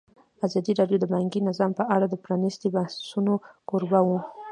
[0.45, 3.33] ازادي راډیو د بانکي نظام په اړه د پرانیستو بحثونو
[3.69, 4.19] کوربه وه.